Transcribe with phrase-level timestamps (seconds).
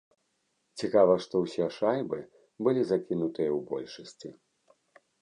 [0.81, 2.19] Цікава, што ўсе шайбы
[2.65, 4.29] былі закінутыя ў большасці.